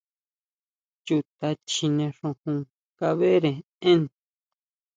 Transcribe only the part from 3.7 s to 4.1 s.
én?